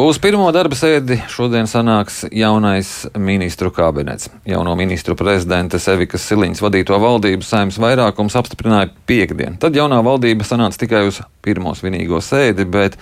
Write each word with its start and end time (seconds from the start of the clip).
Uz 0.00 0.16
pirmo 0.16 0.46
darba 0.54 0.72
sēdi 0.78 1.18
šodien 1.28 1.66
sanāks 1.68 2.22
jaunais 2.32 2.88
ministru 3.20 3.68
kabinets. 3.74 4.30
Jauno 4.48 4.72
ministru 4.78 5.12
prezidentes 5.18 5.84
Evikas 5.92 6.24
Siliņas 6.24 6.62
vadīto 6.64 6.96
valdību 7.02 7.44
saimnes 7.44 7.76
vairākums 7.82 8.36
apstiprināja 8.40 8.88
piekdien. 9.10 9.58
Tad 9.60 9.76
jaunā 9.76 9.98
valdība 10.06 10.46
sanāca 10.48 10.80
tikai 10.80 11.02
uz 11.10 11.20
pirmo 11.44 11.74
svinīgo 11.76 12.22
sēdi, 12.24 12.64
bet 12.64 12.96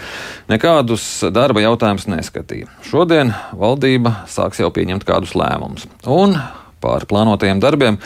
nekādus 0.50 1.04
darba 1.30 1.62
jautājumus 1.62 2.08
neskatīja. 2.10 2.72
Šodien 2.88 3.30
valdība 3.54 4.24
sāks 4.26 4.58
jau 4.58 4.72
pieņemt 4.74 5.06
kādus 5.06 5.36
lēmumus. 5.38 5.86
Un 6.02 6.34
par 6.82 7.06
plānotajiem 7.10 7.60
darbiem 7.62 7.98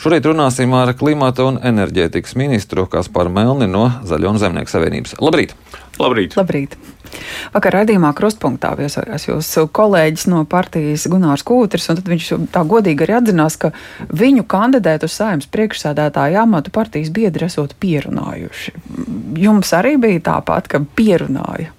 šorīt 0.00 0.28
runāsim 0.28 0.74
ar 0.76 0.92
klimata 0.98 1.46
un 1.48 1.60
enerģētikas 1.64 2.36
ministru 2.36 2.86
Kasparu 2.90 3.32
Melni 3.32 3.68
no 3.70 3.88
Zaļo 4.06 4.34
un 4.34 4.42
Zemnieku 4.42 4.72
savienības. 4.72 5.16
Labrīt! 5.22 5.56
Labrīt! 6.00 6.36
Labrīt. 6.36 6.76
Vakar 7.54 7.78
raidījumā 7.78 8.10
krustpunktā 8.16 8.72
viesojās 8.76 9.26
jūsu 9.28 9.66
kolēģis 9.74 10.26
no 10.32 10.42
partijas 10.50 11.06
Gunārs 11.10 11.44
Kūtris, 11.46 11.86
un 11.90 12.00
tad 12.00 12.10
viņš 12.10 12.28
tā 12.52 12.62
godīgi 12.68 13.06
arī 13.06 13.16
atzinās, 13.20 13.56
ka 13.60 13.70
viņu 14.10 14.44
kandidēt 14.50 15.06
uz 15.06 15.14
saimnes 15.16 15.48
priekšsēdētāju 15.54 16.40
amatu 16.42 16.74
partijas 16.74 17.12
biedri 17.14 17.48
esot 17.48 17.76
pierunājuši. 17.80 18.74
Jums 19.40 19.72
arī 19.78 19.96
bija 20.02 20.26
tāpat, 20.32 20.68
ka 20.72 20.82
pierunāja? 20.98 21.72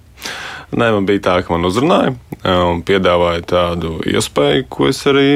Nē, 0.68 0.90
man 0.92 1.06
bija 1.08 1.24
tā, 1.28 1.36
ka 1.44 1.54
man 1.54 1.68
uzrunāja 1.68 2.16
un 2.44 2.82
piedāvāja 2.86 3.44
tādu 3.54 3.98
iespēju, 4.08 4.66
ko 4.72 4.90
es 4.90 5.00
arī 5.08 5.28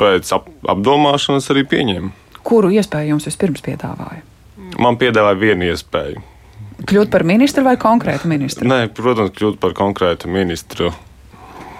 pēc 0.00 0.34
ap 0.36 0.48
apdomāšanas 0.74 1.52
arī 1.52 1.66
pieņēmu. 1.68 2.12
Kuru 2.46 2.72
iespēju 2.72 3.14
jums 3.14 3.28
vispirms 3.28 3.62
piedāvāja? 3.64 4.24
Man 4.80 4.96
piedāvāja 5.00 5.38
vienu 5.40 5.68
iespēju 5.70 6.22
Kļūt 6.86 7.10
par 7.12 7.24
ministru 7.28 7.64
vai 7.66 7.76
konkrētu 7.80 8.28
ministru? 8.30 8.68
Nē, 8.68 8.86
protams, 8.96 9.34
kļūt 9.36 9.58
par 9.60 9.74
konkrētu 9.76 10.30
ministru. 10.32 10.92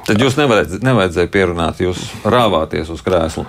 Tad 0.09 0.21
jūs 0.21 0.37
nevajadz, 0.37 0.81
nevajadzēja 0.85 1.31
pierunāt, 1.33 1.81
jūs 1.81 2.03
rāvāties 2.25 2.91
uz 2.93 3.01
krēsla. 3.05 3.47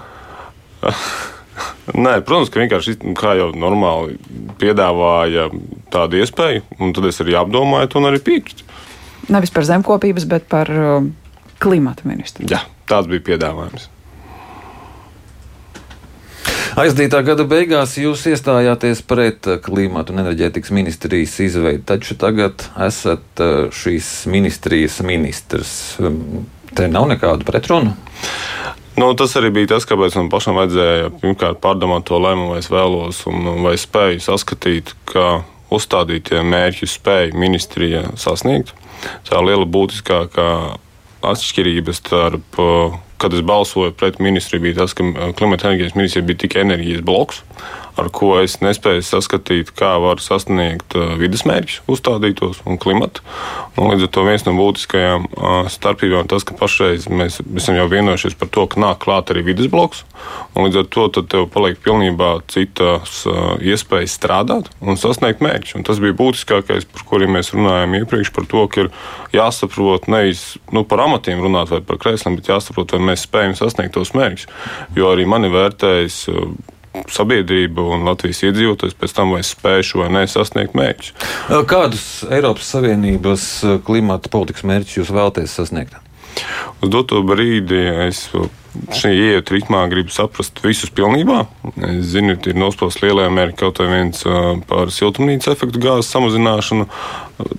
Nē, 1.92 2.14
protams, 2.26 2.52
ka 2.54 2.62
vienkārši 2.62 2.96
kā 3.20 3.36
jau 3.40 3.50
normāli 3.58 4.18
piedāvāja 4.62 5.50
tādu 5.92 6.22
iespēju, 6.22 6.64
un 6.80 6.94
tad 6.96 7.10
es 7.12 7.20
arī 7.24 7.36
apdomāju 7.40 7.92
to 7.92 8.00
un 8.00 8.12
arī 8.12 8.22
piekrītu. 8.24 8.68
Nevis 9.32 9.52
par 9.54 9.68
zemkopības, 9.68 10.26
bet 10.30 10.48
par 10.50 10.72
uh, 10.72 11.04
klimata 11.62 12.08
ministru. 12.08 12.48
Jā, 12.50 12.64
tāds 12.90 13.12
bija 13.12 13.26
piedāvājums. 13.34 13.90
Aizdītā 16.80 17.20
gada 17.28 17.44
beigās 17.44 17.98
jūs 18.00 18.22
iestājāties 18.32 19.02
pret 19.04 19.48
klimatu 19.66 20.14
un 20.14 20.22
enerģētikas 20.24 20.72
ministrijas 20.72 21.34
izveidi, 21.44 21.84
taču 21.90 22.16
tagad 22.20 22.64
esat 22.80 23.44
eh, 23.44 23.68
šīs 23.76 24.12
ministrijas 24.32 25.02
ministrs. 25.04 25.74
Te 26.72 26.88
nav 26.88 27.10
nekādu 27.12 27.44
pretrunu. 27.48 27.92
Nu, 28.96 29.10
tas 29.20 29.34
arī 29.40 29.50
bija 29.56 29.74
tas, 29.74 29.88
kāpēc 29.88 30.16
man 30.20 30.30
pašam 30.32 30.56
vajadzēja 30.60 31.12
pirmkārt 31.20 31.60
pārdomāt 31.64 32.06
to 32.08 32.20
lēmumu, 32.20 32.54
vai 32.54 32.62
es 32.64 32.72
vēlos 32.72 33.24
un 33.32 33.64
vai 33.66 33.76
spēju 33.80 34.24
saskatīt, 34.24 34.94
ka 35.12 35.42
uzstādītie 35.72 36.44
mērķi 36.44 36.88
spēja 36.88 37.36
ministrija 37.36 38.04
sasniegt. 38.20 38.76
Tā 39.28 39.40
liela 39.44 39.68
būtiskākā 39.68 40.50
atšķirība 41.26 41.96
starp 41.96 42.60
kad 43.22 43.34
es 43.38 43.44
balsoju 43.46 43.94
pret 43.98 44.20
ministriju, 44.20 44.64
bija 44.66 44.82
tas, 44.82 44.96
ka 44.98 45.06
klimata 45.38 45.70
enerģijas 45.70 45.96
ministrija 45.98 46.26
bija 46.26 46.42
tikai 46.46 46.66
enerģijas 46.66 47.06
bloks 47.06 47.44
ar 48.00 48.10
ko 48.14 48.34
es 48.42 48.60
nespēju 48.64 49.04
saskatīt, 49.06 49.74
kā 49.78 49.96
var 50.04 50.22
sasniegt 50.24 50.96
vidas 51.20 51.44
mērķus, 51.48 51.82
uzstādītos 51.92 52.62
un 52.70 52.80
klimatu. 52.82 53.24
Un 53.80 53.92
līdz 53.92 54.08
ar 54.08 54.12
to 54.16 54.24
viens 54.28 54.46
no 54.48 54.54
būtiskajām 54.58 55.28
starpībām 55.72 56.26
ir 56.26 56.32
tas, 56.32 56.46
ka 56.48 56.56
pašreiz 56.60 57.08
mēs 57.12 57.40
esam 57.60 57.78
jau 57.80 57.88
vienojušies 57.92 58.38
par 58.40 58.52
to, 58.54 58.66
ka 58.72 58.82
nāk 58.84 59.02
klāt 59.04 59.32
arī 59.34 59.46
vidas 59.52 59.70
bloks. 59.72 60.04
Līdz 60.56 60.82
ar 60.82 60.90
to 60.92 61.08
tev 61.22 61.48
paliek 61.54 61.80
pilnībā 61.84 62.34
citas 62.52 63.22
iespējas 63.64 64.18
strādāt 64.20 64.70
un 64.84 65.00
sasniegt 65.00 65.44
mērķus. 65.44 65.78
Un 65.80 65.88
tas 65.88 66.02
bija 66.04 66.18
būtiskākais, 66.20 66.88
par 66.92 67.08
kuriem 67.10 67.36
mēs 67.38 67.54
runājām 67.56 67.96
iepriekš, 68.02 68.34
par 68.36 68.48
to, 68.52 68.66
ka 68.72 68.86
ir 68.86 68.92
jāsaprot 69.36 70.10
nevis 70.12 70.44
nu, 70.76 70.84
par 70.88 71.06
amatiem 71.08 71.42
runāt 71.44 71.72
vai 71.72 71.82
par 71.86 72.02
krēsliem, 72.02 72.38
bet 72.40 72.52
jāsaprot, 72.52 72.96
vai 72.96 73.14
mēs 73.14 73.26
spējam 73.28 73.56
sasniegt 73.58 73.96
tos 73.96 74.14
mērķus. 74.18 74.48
Jo 74.98 75.14
arī 75.16 75.26
mani 75.30 75.52
vērtējas 75.54 76.26
sabiedrība 77.12 77.84
un 77.96 78.06
Latvijas 78.08 78.44
iedzīvotājs 78.50 78.98
pēc 79.00 79.16
tam 79.16 79.34
vai 79.36 79.42
spējuši 79.48 80.00
vai 80.02 80.10
nē 80.18 80.24
sasniegt 80.32 80.78
mērķus. 80.78 81.14
Kādus 81.72 82.06
Eiropas 82.30 82.72
Savienības 82.76 83.50
klimata 83.88 84.32
politikas 84.34 84.68
mērķus 84.68 84.98
jūs 85.02 85.14
vēlaties 85.16 85.60
sasniegt? 85.62 85.98
Uz 86.82 86.90
doto 86.90 87.22
brīdi 87.26 87.84
es 88.08 88.28
šī 88.96 89.12
ieiet 89.12 89.52
ritmā 89.52 89.82
gribu 89.92 90.14
saprast 90.14 90.62
visus 90.64 90.92
pilnībā. 90.96 91.44
Es 91.90 92.14
zinu, 92.14 92.38
ir 92.48 92.58
nosprosts 92.58 93.04
lielajā 93.04 93.32
mērķī 93.34 93.58
kaut 93.60 93.82
vai 93.82 93.90
viens 93.92 94.24
par 94.70 94.92
siltumnīca 94.94 95.52
efektu 95.52 95.82
gāzes 95.84 96.12
samazināšanu 96.14 96.88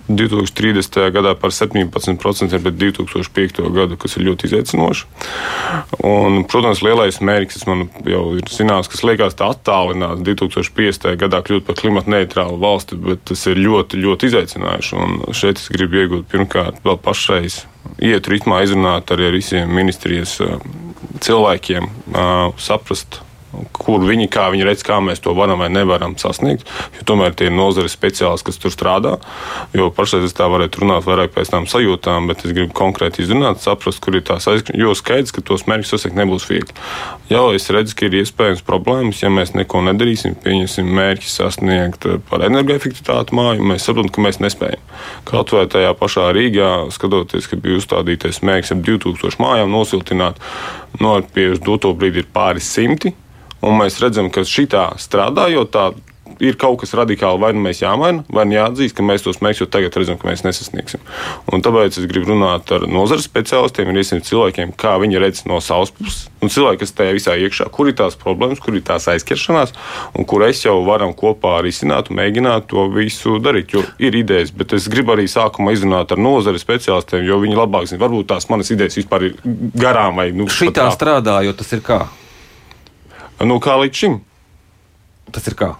2030. 0.08 0.98
gadā 1.12 1.34
par 1.38 1.52
17%, 1.52 2.58
bet 2.64 2.78
2005. 2.80 3.60
gadu, 3.74 3.98
kas 4.00 4.16
ir 4.16 4.26
ļoti 4.28 4.48
izaicinoši. 4.48 5.08
Un, 6.06 6.42
protams, 6.48 6.84
lielais 6.86 7.20
mērķis 7.20 7.66
man 7.68 7.88
jau 8.08 8.24
ir 8.38 8.48
zināms, 8.52 8.88
kas 8.92 9.04
liekas 9.04 9.36
tā 9.36 9.50
attālināts 9.52 10.24
2050. 10.24 11.12
gadā 11.20 11.42
kļūt 11.44 11.68
par 11.68 11.80
klimatu 11.80 12.14
neitrālu 12.14 12.60
valsti, 12.62 13.00
bet 13.08 13.26
tas 13.32 13.44
ir 13.50 13.60
ļoti, 13.60 14.00
ļoti 14.06 14.32
izaicinoši. 14.32 14.96
Un 15.02 15.36
šeit 15.36 15.60
es 15.60 15.68
gribu 15.74 16.00
iegūt 16.04 16.30
pirmkārt 16.32 16.80
vēl 16.86 17.00
pašreiz 17.02 17.64
iet 18.02 18.28
ritmā, 18.30 18.62
izrunāt 18.64 19.10
arī 19.14 19.28
ar 19.30 19.36
visiem 19.36 19.74
ministrijas 19.74 20.38
cilvēkiem 21.22 21.88
saprast, 22.60 23.20
kur 23.76 24.04
viņi, 24.06 24.28
kā 24.32 24.46
viņi 24.52 24.66
redz, 24.66 24.84
kā 24.86 24.98
mēs 25.04 25.22
to 25.22 25.34
varam 25.36 25.60
vai 25.62 25.68
nevaram 25.72 26.14
sasniegt. 26.20 26.68
Tomēr 27.08 27.34
tie 27.36 27.50
ir 27.50 27.56
nozares 27.56 27.94
speciālisti, 27.96 28.48
kas 28.48 28.60
tur 28.62 28.74
strādā. 28.74 29.14
Jo 29.76 29.90
pašlaik 29.94 30.28
es 30.28 30.36
tā 30.36 30.48
varētu 30.52 30.84
runāt 30.84 31.06
vairāk 31.08 31.34
pēc 31.34 31.52
tam 31.52 31.68
sajūtām, 31.70 32.30
bet 32.30 32.44
es 32.46 32.54
gribu 32.56 32.72
konkrēti 32.76 33.24
izrunāt, 33.24 33.62
saprast, 33.64 34.00
kur 34.04 34.16
ir 34.16 34.24
tās 34.28 34.48
aizskrienas. 34.50 34.82
Jo 34.82 34.96
skaidrs, 34.98 35.34
ka 35.34 35.44
tos 35.44 35.66
mērķus 35.68 35.94
sasniegt 35.96 36.18
nebūs 36.20 36.48
viegli. 36.50 36.76
Jau 37.32 37.46
es 37.56 37.68
redzu, 37.72 37.96
ka 37.96 38.08
ir 38.08 38.18
iespējams 38.22 38.64
problēmas, 38.66 39.22
ja 39.22 39.30
mēs 39.32 39.54
neko 39.56 39.80
nedarīsim, 39.86 40.34
pieņemsim 40.42 40.88
mērķi 40.98 41.30
sasniegt 41.32 42.06
par 42.28 42.44
energoefektivitāti 42.48 43.36
māju, 43.36 43.64
mēs 43.70 43.86
saprotam, 43.88 44.12
ka 44.12 44.24
mēs 44.26 44.40
nespējam. 44.42 44.82
Kaut 45.28 45.54
vai 45.54 45.64
tajā 45.70 45.94
pašā 45.98 46.28
Rīgā, 46.36 46.70
skatoties, 46.92 47.48
ka 47.48 47.56
bija 47.62 47.80
uzstādītais 47.80 48.42
mērķis 48.44 48.74
ap 48.76 48.84
2000 48.88 49.40
mājām 49.42 49.72
nosiltināt, 49.72 50.40
no 51.00 51.16
pie 51.34 51.52
uz 51.54 51.62
doto 51.64 51.94
brīdi 51.96 52.24
ir 52.24 52.30
pāris 52.34 52.68
simti. 52.68 53.14
Un 53.62 53.78
mēs 53.78 54.00
redzam, 54.02 54.30
ka 54.32 54.42
šī 54.46 54.66
tā 54.72 54.88
strādājot, 54.98 55.70
tā 55.74 55.90
ir 56.42 56.56
kaut 56.60 56.80
kas 56.82 56.94
radikāli, 56.96 57.40
vai 57.42 57.52
nu 57.54 57.62
mēs 57.64 57.82
jāmaina, 57.82 58.24
vai 58.32 58.44
nu 58.48 58.56
jāatzīst, 58.56 58.96
ka 58.98 59.04
mēs 59.06 59.24
tos 59.24 59.40
mērķus 59.44 59.64
jau 59.64 59.68
tagad 59.72 59.96
redzam, 59.98 60.18
ka 60.20 60.28
mēs 60.28 60.44
nesasniegsim. 60.46 61.02
Un 61.52 61.64
tāpēc 61.64 61.98
es 62.00 62.08
gribu 62.10 62.32
runāt 62.32 62.70
ar 62.74 62.86
nozares 62.90 63.26
speciālistiem, 63.28 63.90
ar 63.90 63.98
visiem 63.98 64.22
cilvēkiem, 64.24 64.74
kā 64.78 64.96
viņi 65.02 65.20
redz 65.22 65.44
no 65.50 65.60
savas 65.64 65.92
puses. 65.94 66.28
Un 66.42 66.50
cilvēki, 66.50 66.82
kas 66.82 66.94
tajā 66.98 67.16
visā 67.16 67.36
iekšā, 67.38 67.68
kur 67.74 67.90
ir 67.90 67.96
tās 67.98 68.16
problēmas, 68.18 68.62
kur 68.62 68.74
ir 68.74 68.84
tās 68.86 69.06
aizķeršanās, 69.12 69.74
un 70.18 70.26
kur 70.28 70.46
es 70.48 70.64
jau 70.64 70.80
varam 70.86 71.14
kopā 71.18 71.60
risināt 71.62 72.10
un 72.10 72.18
mēģināt 72.18 72.66
to 72.72 72.88
visu 72.94 73.36
darīt. 73.42 73.76
Jo 73.76 73.84
ir 74.02 74.16
idejas, 74.18 74.50
bet 74.54 74.74
es 74.78 74.88
gribu 74.90 75.14
arī 75.16 75.28
sākumā 75.30 75.76
izrunāt 75.76 76.14
ar 76.14 76.22
nozares 76.22 76.64
speciālistiem, 76.66 77.26
jo 77.28 77.38
viņi 77.44 77.60
labāk 77.60 77.86
zina, 77.90 78.02
varbūt 78.02 78.32
tās 78.34 78.50
manas 78.50 78.72
idejas 78.74 78.98
vispār 78.98 79.30
ir 79.30 79.38
garām 79.78 80.18
vai 80.18 80.32
nu, 80.34 80.50
šī 80.50 80.72
tā 80.74 80.90
strādājot, 80.94 81.62
tas 81.62 81.72
ir 81.78 81.86
kā? 81.86 82.02
Nu, 83.42 83.58
kā 83.62 83.74
līdz 83.80 84.02
šim? 84.04 84.20
Tas 85.34 85.48
ir 85.50 85.58
kā? 85.58 85.72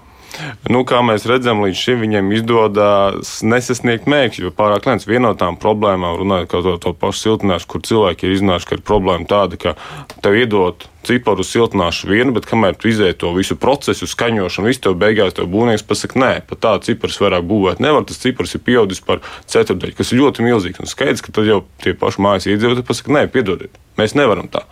Nu, 0.73 0.81
kā 0.89 1.03
mēs 1.05 1.27
redzam, 1.29 1.61
līdz 1.63 1.79
šim 1.79 2.01
viņiem 2.03 2.31
izdodas 2.35 3.35
nesasniegt 3.45 4.09
mērķus, 4.11 4.41
jo 4.47 4.53
pārāk 4.57 4.87
lēns 4.89 5.05
viena 5.07 5.29
no 5.29 5.33
tām 5.39 5.59
problēmām, 5.61 6.17
runājot 6.23 6.49
par 6.51 6.65
to, 6.65 6.73
to 6.81 6.93
pašu 6.97 7.21
siltināšanu, 7.21 7.69
kur 7.69 7.85
cilvēki 7.87 8.27
ir 8.27 8.35
iznākuši, 8.39 8.69
ka 8.71 8.79
ir 8.79 8.85
problēma 8.89 9.29
tāda, 9.29 9.59
ka 9.61 9.75
tev 10.25 10.39
iedod 10.41 10.87
ciparu 11.07 11.45
siltināšanu 11.47 12.15
vienu, 12.15 12.35
bet 12.37 12.49
kamēr 12.49 12.79
tu 12.81 12.89
izēji 12.91 13.19
to 13.21 13.35
visu 13.37 13.59
procesu, 13.61 14.09
skaņošanu, 14.09 14.71
visu 14.71 14.85
tev 14.87 14.97
beigās 15.03 15.37
tev 15.37 15.51
būvnieks 15.53 15.85
pasaka, 15.87 16.19
nē, 16.23 16.33
pat 16.49 16.63
tā 16.65 16.75
cipars 16.89 17.21
vairāk 17.21 17.45
būvēt 17.51 17.83
nevar, 17.85 18.07
tas 18.09 18.23
cipars 18.23 18.57
ir 18.57 18.65
pieaudzis 18.65 19.05
par 19.05 19.21
ceturdaļu, 19.53 19.99
kas 19.99 20.15
ir 20.15 20.23
ļoti 20.23 20.49
milzīgs. 20.49 20.81
Un 20.81 20.91
skaidrs, 20.91 21.25
ka 21.27 21.35
tad 21.37 21.51
jau 21.51 21.61
tie 21.85 21.95
paši 21.99 22.25
mājas 22.25 22.49
iedzīvotāji 22.49 22.89
pasaka, 22.89 23.15
nē, 23.19 23.27
piedodiet, 23.35 23.77
mēs 24.01 24.17
nevaram 24.19 24.49
tā. 24.51 24.65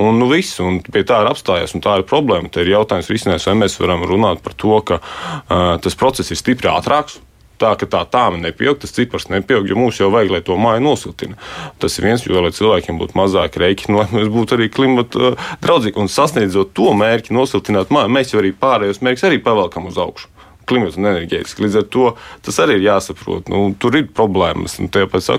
Un 0.00 0.20
nu, 0.20 0.28
viss, 0.30 0.60
un 0.62 0.78
pie 0.84 1.02
tā 1.04 1.18
ir 1.24 1.30
apstājies, 1.32 1.74
un 1.76 1.82
tā 1.84 1.98
ir 1.98 2.06
problēma. 2.08 2.48
Te 2.52 2.62
ir 2.64 2.70
jautājums, 2.72 3.10
risinājums, 3.10 3.48
vai 3.50 3.56
mēs 3.64 3.80
varam 3.80 4.06
runāt 4.08 4.44
par 4.44 4.54
to, 4.56 4.78
ka 4.86 5.00
uh, 5.00 5.74
tas 5.82 5.98
process 5.98 6.32
ir 6.32 6.38
stipri 6.40 6.70
ātrāks, 6.70 7.18
tā, 7.60 7.74
ka 7.76 7.88
tā 7.90 8.00
tāma 8.08 8.40
nepieaug, 8.40 8.78
tas 8.80 8.94
cipars 8.96 9.28
nepieaug, 9.32 9.68
jo 9.68 9.76
mums 9.78 10.00
jau 10.00 10.10
vajag, 10.12 10.32
lai 10.32 10.42
to 10.46 10.56
māju 10.60 10.82
nosiltina. 10.84 11.36
Tas 11.82 11.98
ir 11.98 12.08
viens, 12.08 12.24
jo 12.24 12.40
lai 12.40 12.52
cilvēkiem 12.56 13.00
būtu 13.00 13.18
mazāk 13.20 13.60
rēķinu, 13.60 14.00
lai 14.00 14.08
mēs 14.14 14.32
būtu 14.32 14.56
arī 14.56 14.70
klimata 14.72 15.34
draudzīgi 15.64 16.00
un 16.00 16.10
sasniedzot 16.12 16.72
to 16.76 16.94
mērķi, 16.96 17.36
nosiltināt 17.36 17.92
māju, 17.94 18.12
mēs 18.16 18.32
jau 18.32 18.40
arī 18.42 18.54
pārējos 18.56 19.02
mērķus 19.04 19.28
arī 19.28 19.42
pavelkam 19.44 19.90
uz 19.90 20.00
augšu 20.00 20.30
klimata 20.70 21.00
un 21.00 21.10
enerģētiski. 21.10 21.64
Līdz 21.64 21.78
ar 21.80 21.86
to 21.90 22.08
tas 22.46 22.60
arī 22.62 22.78
ir 22.78 22.84
jāsaprot. 22.86 23.48
Nu, 23.50 23.72
tur 23.80 23.96
ir 23.98 24.10
problēmas. 24.14 24.76
Tāpēc 24.94 25.32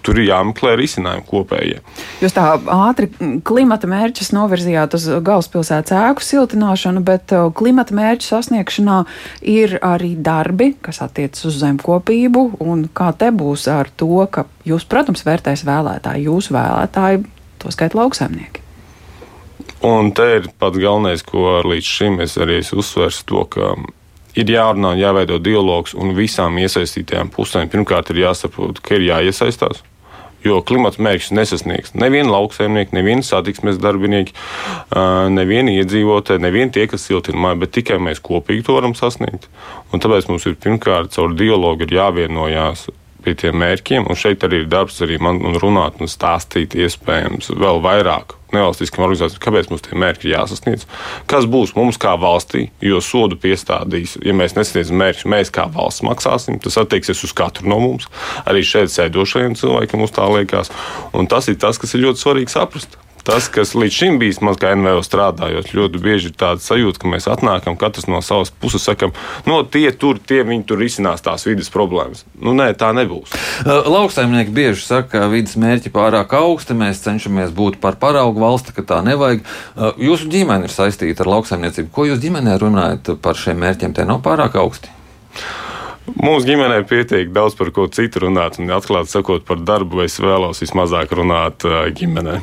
tur 0.00 0.18
ir 0.20 0.30
jāmeklē 0.30 0.74
risinājumi 0.80 1.26
kopējie. 1.28 1.82
Jūs 2.22 2.34
tā 2.36 2.46
ātri 2.56 3.10
klimata 3.44 3.90
mērķus 3.90 4.32
novirzījāt 4.32 4.96
uz 4.96 5.06
galvaspilsētas 5.26 5.96
ēku 5.98 6.24
siltināšanu, 6.24 7.04
bet 7.04 7.34
klimata 7.58 7.96
mērķu 7.98 8.30
sasniegšanā 8.30 9.02
ir 9.52 9.76
arī 9.84 10.14
darbi, 10.16 10.72
kas 10.80 11.02
attiecas 11.04 11.44
uz 11.50 11.60
zemkopību. 11.60 12.46
Kā 12.96 13.12
te 13.18 13.30
būs 13.34 13.68
ar 13.72 13.92
to, 14.00 14.24
ka 14.32 14.46
jūs, 14.68 14.88
protams, 14.88 15.26
vērtēs 15.28 15.66
vēlētāji, 15.68 16.26
jūsu 16.30 16.56
vēlētāji, 16.56 17.24
to 17.62 17.72
skaita 17.74 18.00
lauksaimnieki? 18.00 18.62
Un 19.82 20.12
te 20.14 20.28
ir 20.38 20.46
pats 20.62 20.78
galvenais, 20.78 21.24
ko 21.26 21.58
līdz 21.66 21.88
šim 21.88 22.20
es 22.22 22.36
arī 22.40 22.60
uzsvērs, 22.62 23.24
to, 23.26 23.42
ka 23.50 23.74
ir 24.38 24.52
jārunā, 24.52 24.94
jāveido 25.00 25.38
dialogs 25.42 25.96
un 25.98 26.14
visām 26.16 26.58
iesaistītajām 26.62 27.32
pusēm. 27.34 27.70
Pirmkārt, 27.72 28.12
ir 28.12 28.24
jāsaprot, 28.24 28.80
ka 28.84 28.96
ir 28.98 29.08
jāiesaistās. 29.10 29.82
Jo 30.42 30.56
klimata 30.66 30.98
mērķus 30.98 31.30
nesasniegs 31.38 31.92
neviena 31.94 32.32
lauksaimnieka, 32.32 32.96
neviena 32.96 33.22
satiksmes 33.22 33.76
darbinieki, 33.78 34.34
neviena 35.30 35.70
iedzīvotāja, 35.76 36.42
neviena 36.42 36.74
tie, 36.74 36.88
kas 36.90 37.04
siltina 37.06 37.38
māju, 37.44 37.60
bet 37.62 37.74
tikai 37.76 38.00
mēs 38.02 38.18
kopīgi 38.24 38.66
to 38.66 38.74
varam 38.74 38.96
sasniegt. 38.98 39.46
Un 39.94 40.02
tāpēc 40.02 40.26
mums 40.32 40.48
ir 40.50 40.58
pirmkārt 40.58 41.14
caur 41.14 41.36
dialogu 41.38 41.86
jāvienojās 41.86 42.88
pie 43.24 43.34
tiem 43.38 43.58
mērķiem, 43.62 44.06
un 44.10 44.18
šeit 44.18 44.44
arī 44.46 44.62
ir 44.62 44.70
darbs 44.72 45.00
arī 45.04 45.18
man 45.22 45.40
un 45.46 45.58
runāt 45.62 46.00
un 46.02 46.10
stāstīt 46.10 46.76
iespējams 46.78 47.52
vēl 47.54 47.82
vairāk 47.84 48.36
nevalstiskām 48.52 49.06
organizācijām, 49.06 49.42
kāpēc 49.42 49.70
mums 49.70 49.84
tie 49.86 49.98
mērķi 49.98 50.28
ir 50.28 50.34
jāsasniedz. 50.34 50.86
Kas 51.30 51.46
būs 51.48 51.74
mums 51.76 51.98
kā 52.00 52.14
valstī, 52.20 52.66
jo 52.84 53.00
sodu 53.04 53.38
piestādīs, 53.40 54.18
ja 54.24 54.34
mēs 54.36 54.56
nesasniedzam 54.58 55.00
mērķus, 55.00 55.28
mēs 55.32 55.52
kā 55.54 55.66
valsts 55.72 56.04
maksāsim. 56.06 56.60
Tas 56.62 56.76
attieksies 56.82 57.24
uz 57.24 57.32
katru 57.36 57.70
no 57.72 57.80
mums, 57.82 58.10
arī 58.44 58.64
šeit 58.66 58.92
sēdošajiem 58.92 59.56
cilvēkiem, 59.60 60.04
uz 60.04 60.12
tā 60.12 60.28
liekas. 60.34 60.72
Un 61.16 61.30
tas 61.32 61.48
ir 61.48 61.56
tas, 61.62 61.80
kas 61.80 61.96
ir 61.96 62.04
ļoti 62.06 62.24
svarīgi 62.26 62.52
saprast. 62.52 63.00
Tas, 63.22 63.46
kas 63.52 63.76
līdz 63.78 63.94
šim 63.94 64.16
bijis 64.18 64.40
maz 64.42 64.56
kā 64.58 64.72
NVO 64.74 64.98
strādājot, 65.06 65.68
ļoti 65.76 66.00
bieži 66.02 66.30
ir 66.32 66.34
tāds 66.38 66.66
sajūta, 66.66 66.98
ka 66.98 67.10
mēs 67.12 67.28
atnākam, 67.30 67.76
katrs 67.78 68.08
no 68.10 68.18
savas 68.24 68.50
puses 68.50 68.82
sakam, 68.82 69.12
no 69.46 69.60
tie 69.62 69.92
tur, 69.94 70.18
tie 70.18 70.40
viņi 70.46 70.64
tur 70.66 70.80
risinās 70.82 71.22
tās 71.22 71.46
vidas 71.46 71.70
problēmas. 71.70 72.24
Nu, 72.34 72.50
nē, 72.58 72.72
tā 72.78 72.90
nebūs. 72.96 73.30
Lauksaimnieki 73.62 74.54
bieži 74.56 74.82
saka, 74.82 75.06
ka 75.12 75.28
vidas 75.30 75.54
mērķi 75.54 75.92
pārāk 75.94 76.34
augsti, 76.34 76.74
mēs 76.78 77.04
cenšamies 77.04 77.54
būt 77.54 77.78
par 77.82 78.00
paraugu 78.02 78.42
valsti, 78.42 78.74
ka 78.74 78.82
tā 78.90 78.98
nevajag. 79.06 79.44
Jūsu 80.02 80.26
ģimene 80.32 80.66
ir 80.66 80.74
saistīta 80.74 81.22
ar 81.22 81.30
lauksaimniecību. 81.36 81.92
Ko 81.94 82.08
jūs 82.08 82.18
ģimenē 82.24 82.56
runājat 82.58 83.12
par 83.22 83.38
šiem 83.38 83.62
mērķiem? 83.62 83.94
Tie 83.94 84.08
nav 84.08 84.18
pārāk 84.26 84.58
augsti. 84.58 84.90
Mūsu 86.18 86.48
ģimenē 86.48 86.80
pietiek 86.90 87.30
daudz 87.30 87.54
par 87.54 87.70
ko 87.70 87.86
citu 87.86 88.24
runāt, 88.24 88.58
un 88.58 88.74
atklāti 88.74 89.14
sakot, 89.14 89.46
par 89.46 89.62
darbu 89.62 90.02
es 90.02 90.18
vēlos 90.18 90.64
vismazāk 90.64 91.14
runāt 91.14 91.62
ģimenei. 91.94 92.40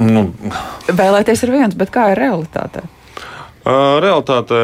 Nu. 0.00 0.30
Vēlēties 0.88 1.44
ir 1.44 1.52
viens, 1.52 1.76
bet 1.76 1.92
kā 1.92 2.10
ir 2.14 2.20
realitāte? 2.22 2.86
Realtātē 3.60 4.60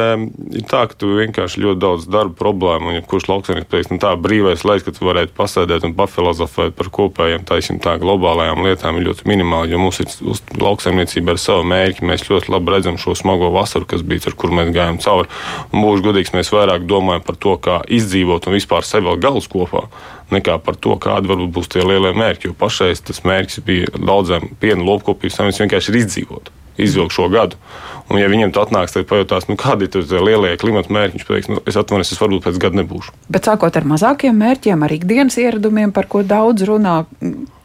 ir 0.57 0.63
tā, 0.65 0.87
ka 0.89 0.95
tu 0.97 1.11
vienkārši 1.19 1.61
ļoti 1.61 1.79
daudz 1.83 2.07
darba 2.09 2.33
problēmu, 2.39 2.89
un 2.89 2.95
ja 2.97 3.03
kurš 3.05 3.27
lauksaimnieks 3.29 3.69
teiks, 3.69 3.91
nu 3.93 3.99
tā 4.01 4.15
brīvais 4.17 4.63
laiks, 4.65 4.87
ka 4.87 4.93
tu 4.95 5.05
varētu 5.05 5.35
pasēdēt 5.37 5.85
un 5.85 5.93
pafilozofēt 5.99 6.73
par 6.79 6.89
kopējiem, 6.95 7.45
taisnīm 7.45 7.77
tā 7.83 7.93
globālajām 8.01 8.63
lietām 8.65 8.97
ir 8.97 9.05
ļoti 9.11 9.29
minimāli, 9.29 9.75
jo 9.75 9.83
mums 9.83 10.01
ir 10.01 10.09
lauksaimniecība 10.57 11.35
ar 11.35 11.41
savu 11.43 11.67
mērķi. 11.69 12.07
Mēs 12.09 12.25
ļoti 12.25 12.49
labi 12.55 12.73
redzam 12.73 12.97
šo 12.97 13.13
smago 13.19 13.51
vasaru, 13.53 13.85
kas 13.85 14.01
bija, 14.01 14.25
ar 14.31 14.37
kur 14.41 14.55
mēs 14.57 14.73
gājām 14.73 14.97
cauri. 15.05 15.29
Un 15.69 15.85
būšu 15.85 16.07
godīgs, 16.09 16.33
mēs 16.33 16.53
vairāk 16.55 16.89
domājam 16.89 17.25
par 17.27 17.37
to, 17.37 17.53
kā 17.61 17.79
izdzīvot 17.99 18.49
un 18.49 18.57
vispār 18.57 18.87
sevi 18.87 19.11
vēl 19.11 19.21
galus 19.21 19.49
kopā 19.51 19.85
nekā 20.33 20.57
par 20.63 20.75
to, 20.75 20.97
kādi 20.99 21.29
varbūt 21.29 21.53
būs 21.55 21.69
tie 21.71 21.85
lielie 21.85 22.11
mērķi. 22.17 22.49
Jo 22.49 22.57
pašais 22.57 23.05
tas 23.05 23.21
mērķis 23.27 23.63
bija 23.67 23.93
daudziem 23.95 24.49
piena 24.59 24.83
lopkopības 24.83 25.61
vienkārši 25.61 25.93
ir 25.93 25.99
izdzīvot, 26.01 26.51
izvilkt 26.77 27.15
šo 27.17 27.27
gadu. 27.33 27.59
Un, 28.07 28.21
ja 28.21 28.29
viņam 28.31 28.53
tā 28.55 28.63
atnāks, 28.63 28.93
tad 28.95 29.07
pajautās, 29.09 29.49
nu, 29.49 29.57
kādi 29.59 29.89
ir 29.89 29.91
tie 29.91 30.21
lielie 30.23 30.53
klimata 30.59 30.93
mērķi, 30.95 31.17
viņš 31.17 31.27
pateiks, 31.27 31.49
nu, 31.51 31.59
es 31.67 31.75
atvainojos, 31.79 32.13
es 32.15 32.21
varbūt 32.21 32.45
pēc 32.45 32.61
gada 32.63 32.79
nebūšu. 32.79 33.11
Bet 33.35 33.49
sākot 33.49 33.75
ar 33.75 33.87
mazākiem 33.89 34.37
mērķiem, 34.39 34.85
ar 34.87 34.95
ikdienas 34.95 35.35
ieradumiem, 35.41 35.91
par 35.95 36.07
ko 36.07 36.23
daudz 36.23 36.63
runā, 36.69 37.01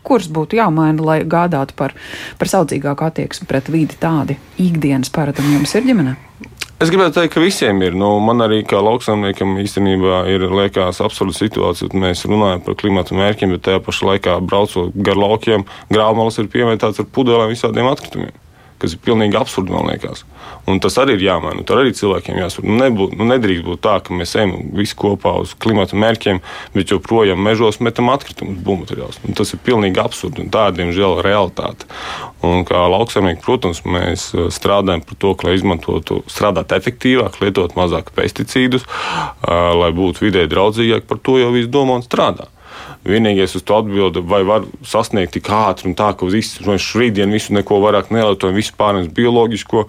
kurus 0.03 0.27
būtu 0.35 0.59
jāmaina, 0.59 0.99
lai 1.07 1.21
gādātu 1.23 1.79
par, 1.79 1.95
par 2.41 2.51
saudzīgāku 2.51 3.07
attieksmi 3.07 3.47
pret 3.47 3.71
vidi 3.71 3.99
tādi 4.03 4.39
ikdienas 4.59 5.15
paradumi 5.15 5.61
jums 5.61 5.79
ir 5.79 5.87
ģimenē? 5.87 6.19
Es 6.83 6.91
gribētu 6.91 7.21
teikt, 7.21 7.37
ka 7.37 7.41
visiem 7.45 7.79
ir. 7.87 7.95
Nu, 7.95 8.17
man 8.19 8.43
arī 8.43 8.65
kā 8.67 8.81
lauksaimniekam 8.83 9.55
īstenībā 9.63 10.25
ir 10.35 10.49
liekas 10.51 10.99
absurda 11.07 11.37
situācija, 11.37 11.93
kad 11.93 12.03
mēs 12.03 12.27
runājam 12.27 12.67
par 12.67 12.75
klimata 12.83 13.15
mērķiem, 13.15 13.55
bet 13.55 13.69
tajā 13.69 13.87
pašā 13.87 14.09
laikā 14.11 14.41
braucot 14.43 14.91
gar 15.07 15.23
laukiem, 15.23 15.63
grāmatas 15.95 16.43
ir 16.43 16.51
piemērotas 16.51 17.05
ar 17.05 17.13
pudelēm 17.15 17.55
visādiem 17.55 17.87
atkritumiem 17.93 18.42
kas 18.83 18.97
ir 18.97 19.03
pilnīgi 19.05 19.39
absurdi, 19.39 19.73
man 19.75 19.89
liekas. 19.91 20.25
Un 20.69 20.79
tas 20.83 20.97
arī 21.01 21.17
ir 21.17 21.25
jāmaina. 21.27 21.65
Tur 21.67 21.81
arī 21.83 21.95
cilvēkiem 21.97 22.39
jāsaprot. 22.39 22.69
Nu, 22.69 22.77
nebūt, 22.81 23.17
nu, 23.19 23.27
nedrīkst 23.31 23.67
būt 23.67 23.83
tā, 23.83 23.97
ka 24.05 24.15
mēs 24.15 24.35
ejam 24.39 24.55
visi 24.77 24.97
kopā 24.99 25.35
uz 25.43 25.55
klimata 25.63 25.99
mērķiem, 25.99 26.43
bet 26.75 26.95
joprojām 26.95 27.43
mežos 27.43 27.81
metam 27.83 28.11
atkritumus, 28.13 28.61
būvmateriālus. 28.67 29.21
Tas 29.39 29.55
ir 29.55 29.63
pilnīgi 29.67 30.03
absurdi. 30.03 30.47
Tā 30.53 30.69
ir, 30.71 30.79
diemžēl, 30.79 31.19
realitāte. 31.27 31.89
Un 32.47 32.67
kā 32.69 32.85
lauksaimnieki, 32.91 33.43
protams, 33.45 33.83
mēs 33.87 34.29
uh, 34.35 34.49
strādājam 34.55 35.05
par 35.07 35.19
to, 35.23 35.35
lai 35.47 35.57
izmantotu, 35.59 36.23
strādāt 36.31 36.75
efektīvāk, 36.75 37.39
lietot 37.43 37.77
mazāk 37.79 38.11
pesticīdus, 38.17 38.87
uh, 38.87 39.73
lai 39.79 39.93
būtu 39.95 40.27
vidē 40.27 40.49
draudzīgāk. 40.51 41.07
Par 41.11 41.23
to 41.23 41.39
jau 41.43 41.53
viss 41.55 41.71
domā 41.71 42.01
un 42.01 42.07
strādā. 42.07 42.51
Vienīgais 43.03 43.57
uz 43.59 43.65
to 43.67 43.75
atbildi, 43.81 44.21
vai 44.31 44.45
var 44.47 44.67
sasniegt 44.87 45.33
tik 45.35 45.49
ātri 45.51 45.89
un 45.91 45.97
tā, 45.99 46.13
ka 46.15 46.27
uz 46.29 46.37
šodien 46.79 47.35
visu 47.35 47.55
neko 47.57 47.81
vairāk 47.83 48.13
nelietojam, 48.15 48.55
visu 48.55 48.77
pārnes 48.79 49.09
bioloģisko. 49.11 49.85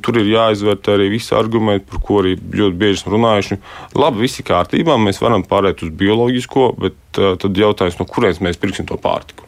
Tur 0.00 0.20
ir 0.22 0.30
jāizvērtē 0.32 0.94
arī 0.96 1.10
visi 1.12 1.36
argumenti, 1.36 1.84
par 1.90 2.00
ko 2.06 2.22
arī 2.22 2.38
ļoti 2.40 2.78
bieži 2.80 3.02
esam 3.02 3.18
runājuši. 3.18 3.58
Labi, 4.00 4.24
viss 4.24 4.40
ir 4.40 4.48
kārtībā, 4.48 4.96
mēs 4.96 5.20
varam 5.20 5.44
pārēt 5.44 5.84
uz 5.84 5.92
bioloģisko, 5.92 6.70
bet 6.80 7.20
uh, 7.20 7.34
tad 7.40 7.60
jautājums, 7.60 8.00
no 8.00 8.08
kurienes 8.08 8.40
mēs 8.40 8.60
pirksim 8.62 8.88
to 8.88 8.96
pārtiku. 8.96 9.44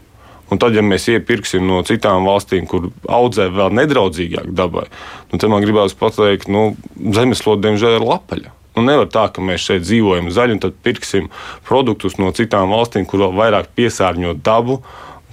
Un 0.52 0.60
tad, 0.62 0.76
ja 0.76 0.84
mēs 0.84 1.08
iepirksim 1.10 1.64
no 1.66 1.80
citām 1.86 2.28
valstīm, 2.28 2.68
kur 2.70 2.90
audzē 3.10 3.48
vēl 3.54 3.72
nedraudzīgāk 3.80 4.52
dabai, 4.54 4.84
nu, 5.32 5.40
tad 5.40 5.50
man 5.50 5.64
gribās 5.64 5.96
pateikt, 5.98 6.46
ka 6.46 6.52
nu, 6.52 6.68
zemeslode 7.16 7.64
diemžēl 7.64 7.96
ir 7.98 8.06
lapaļa. 8.06 8.52
Nu, 8.76 8.84
nevar 8.84 9.08
tā, 9.08 9.24
ka 9.32 9.40
mēs 9.40 9.64
šeit 9.64 9.86
dzīvojam 9.86 10.28
zaļi 10.36 10.58
un 10.58 10.62
tad 10.66 10.76
pirksim 10.84 11.30
produktus 11.64 12.18
no 12.20 12.28
citām 12.36 12.74
valstīm, 12.74 13.06
kur 13.08 13.24
vēl 13.24 13.36
vairāk 13.38 13.72
piesārņo 13.78 14.36
dabu. 14.44 14.82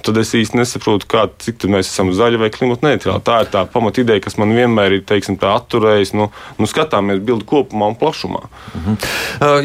Tad 0.03 0.17
es 0.19 0.33
īsti 0.35 0.57
nesaprotu, 0.59 1.07
kā, 1.07 1.21
cik 1.39 1.63
mēs 1.71 1.87
esam 1.87 2.09
zaļi 2.15 2.39
vai 2.41 2.49
klimata 2.51 2.83
neitrāli. 2.89 3.23
Tā 3.23 3.37
ir 3.43 3.51
tā 3.51 3.61
pamatideja, 3.71 4.23
kas 4.23 4.35
man 4.39 4.51
vienmēr 4.55 4.97
ir 4.97 5.05
teiksim, 5.07 5.37
atturējusi. 5.47 6.17
Nu, 6.19 6.27
nu, 6.59 6.67
skatāmies 6.67 7.21
bildi 7.23 7.47
kopumā 7.47 7.91
un 7.91 7.99
plašumā. 7.99 8.43
Mhm. 8.79 8.97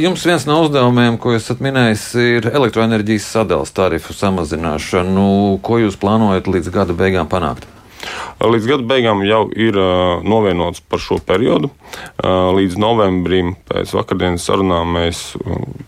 Jums 0.05 0.27
viens 0.27 0.47
no 0.47 0.61
uzdevumiem, 0.67 1.19
ko 1.23 1.35
esat 1.39 1.63
minējis, 1.63 2.05
ir 2.23 2.53
elektroenerģijas 2.53 3.33
sadales 3.35 3.75
tarifu 3.75 4.15
samazināšana. 4.15 5.11
Nu, 5.11 5.59
ko 5.63 5.83
jūs 5.83 5.99
plānojat 5.99 6.51
līdz 6.51 6.71
gada 6.75 6.99
beigām 6.99 7.31
panākt? 7.31 7.67
Līdz 8.39 8.69
gada 8.71 8.87
beigām 8.87 9.25
jau 9.27 9.43
ir 9.51 9.77
novienots 10.23 10.83
par 10.87 11.03
šo 11.03 11.19
periodu. 11.27 11.73
Līdz 12.23 12.79
novembrim, 12.79 13.57
pēc 13.67 13.93
vakardienas 13.97 14.47
sarunām, 14.47 14.93
mēs, 14.95 15.23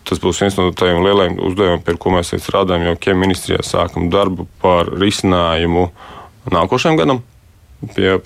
tas 0.07 0.19
būs 0.19 0.41
viens 0.43 0.59
no 0.59 0.67
tādiem 0.75 1.03
lielajiem 1.05 1.39
uzdevumiem, 1.39 1.83
pie 1.85 1.95
ko 1.95 2.11
mēs 2.15 2.33
strādājam, 2.35 2.89
jau 2.89 2.99
Kiem 3.07 3.23
ministrijā 3.23 3.63
sākam 3.65 4.09
darbu 4.11 4.49
par 4.63 4.91
risinājumu 4.99 5.87
nākošajam 6.51 6.99
gadam 6.99 7.23
pie 7.95 8.17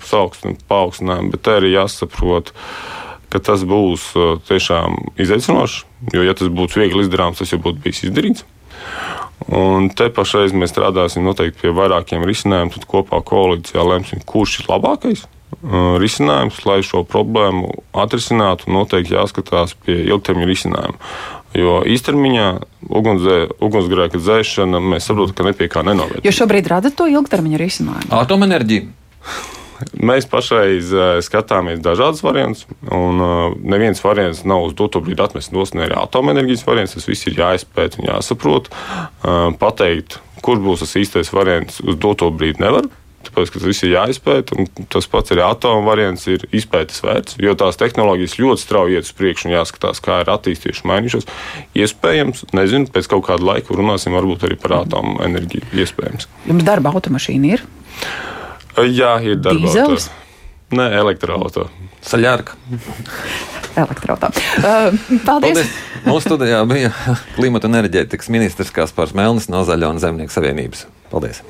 paaugstinājumu, 0.68 1.32
bet 1.32 1.44
te 1.46 1.54
arī 1.60 1.72
jāsaprot, 1.72 2.52
ka 3.32 3.40
tas 3.42 3.64
būs 3.66 4.10
tiešām 4.48 5.16
izaicinoši, 5.22 5.86
jo, 6.12 6.26
ja 6.26 6.34
tas 6.36 6.52
būtu 6.52 6.82
viegli 6.82 7.06
izdarāms, 7.06 7.40
tas 7.40 7.54
jau 7.54 7.60
būtu 7.62 7.82
bijis 7.84 8.04
izdarīts. 8.10 8.44
Un 9.46 9.90
te 9.94 10.08
pašreiz 10.10 10.54
mēs 10.56 10.72
strādāsim 10.72 11.22
noteikti 11.26 11.66
pie 11.66 11.72
vairākiem 11.76 12.24
risinājumiem, 12.26 12.72
tad 12.74 12.86
kopā 12.90 13.20
koalīcijā 13.26 13.84
lemsim, 13.86 14.22
kurš 14.26 14.62
ir 14.62 14.70
labākais 14.72 15.22
uh, 15.26 15.96
risinājums, 16.02 16.58
lai 16.66 16.80
šo 16.86 17.04
problēmu 17.06 17.70
atrisinātu. 17.94 18.72
Noteikti 18.74 19.14
jāskatās 19.14 19.76
pie 19.86 20.00
ilgtermiņa 20.08 20.50
risinājuma. 20.50 21.12
Jo 21.56 21.78
īstermiņā 21.88 22.46
ugunsgrēka 22.90 24.18
dzēšana 24.20 24.80
mēs 24.82 25.06
saprotam, 25.08 25.36
ka 25.38 25.46
nepie 25.46 25.70
kā 25.72 25.84
nenoved. 25.86 26.26
Jūs 26.26 26.42
šobrīd 26.42 26.68
redzat 26.72 26.98
to 26.98 27.06
ilgtermiņa 27.08 27.60
risinājumu? 27.62 28.10
Atomenerģija. 28.18 28.90
Mēs 29.96 30.28
pašreiz 30.30 30.92
uh, 30.94 31.06
skatāmies 31.24 31.80
dažādas 31.84 32.22
variantus, 32.24 32.66
un 32.92 33.22
uh, 33.22 33.56
neviens 33.60 34.02
variants 34.04 34.44
nav 34.48 34.68
uz 34.68 34.76
doto 34.76 35.02
brīdi 35.04 35.24
atmests 35.24 35.52
no 35.54 35.64
arī 35.64 35.96
atomenerģijas 36.00 36.66
variants. 36.66 36.96
Tas 36.96 37.08
viss 37.08 37.28
ir 37.28 37.40
jāizpēta 37.40 38.00
un 38.00 38.10
jāsaprot. 38.10 38.70
Uh, 38.70 39.50
pateikt, 39.60 40.20
kurš 40.44 40.62
būs 40.64 40.84
tas 40.84 40.96
īstais 41.00 41.32
variants 41.34 41.82
uz 41.84 41.98
doto 42.00 42.30
brīdi 42.32 42.64
nevar. 42.64 42.88
Tāpēc, 43.26 43.50
tas 43.56 43.64
viss 43.66 43.82
ir 43.82 43.94
jāizpēta, 43.96 44.66
tas 44.92 45.08
pats 45.10 45.34
arī 45.34 45.42
atomu 45.42 45.82
variants 45.88 46.28
ir 46.30 46.44
izpētes 46.54 47.02
vērts, 47.02 47.38
jo 47.42 47.56
tās 47.58 47.78
tehnoloģijas 47.80 48.36
ļoti 48.38 48.62
strauji 48.62 48.98
iet 49.00 49.08
uz 49.08 49.10
priekšu 49.18 49.48
un 49.48 49.56
jāskatās, 49.56 50.00
kā 50.04 50.20
ir 50.22 50.30
attīstījušās, 50.30 50.86
mainījušās. 50.86 51.26
Iespējams, 51.82 52.44
nezinu, 52.54 52.90
pēc 52.94 53.10
kaut 53.10 53.26
kāda 53.26 53.48
laika 53.50 53.74
runāsim 53.74 54.14
varbūt 54.14 54.46
arī 54.46 54.60
par 54.62 54.78
atomu 54.82 55.18
enerģiju. 55.26 55.72
Iespējams. 55.74 56.30
Jums 56.46 56.68
darba 56.68 56.94
automašīna 56.94 57.54
ir? 57.56 57.66
Jā, 58.84 59.16
ir 59.24 59.40
darba. 59.40 59.64
Dīzelis? 59.64 60.10
Nē, 60.76 60.90
elektroautorāta. 60.98 61.70
Saļārka. 62.04 62.56
Elektroautorāta. 63.76 64.32
Uh, 64.58 64.96
paldies! 65.24 65.60
paldies. 65.60 65.76
Mūsu 66.06 66.28
studijā 66.28 66.60
bija 66.68 66.92
klimata 67.36 67.70
un 67.70 67.78
enerģētikas 67.78 68.30
ministrs 68.34 68.74
Kaspars 68.74 69.14
Melnis 69.16 69.50
no 69.52 69.62
Zaļo 69.68 69.94
un 69.94 70.02
Zemnieku 70.02 70.34
savienības. 70.34 70.86
Paldies! 71.12 71.46